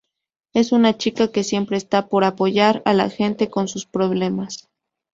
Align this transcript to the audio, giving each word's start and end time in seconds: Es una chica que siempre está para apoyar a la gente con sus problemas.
Es 0.55 0.71
una 0.71 0.97
chica 0.97 1.31
que 1.31 1.43
siempre 1.43 1.77
está 1.77 2.07
para 2.09 2.29
apoyar 2.29 2.81
a 2.85 2.95
la 2.95 3.07
gente 3.11 3.51
con 3.51 3.67
sus 3.67 3.85
problemas. 3.85 4.67